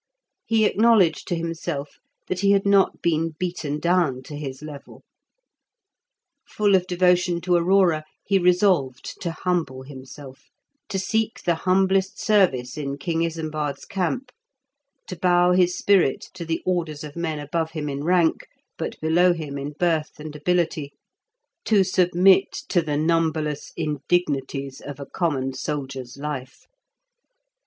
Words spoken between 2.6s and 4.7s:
not been beaten down to his